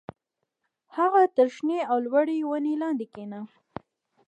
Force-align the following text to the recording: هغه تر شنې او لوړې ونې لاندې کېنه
هغه 0.97 1.21
تر 1.35 1.47
شنې 1.55 1.79
او 1.91 1.97
لوړې 2.05 2.37
ونې 2.49 2.73
لاندې 2.81 3.05
کېنه 3.13 3.39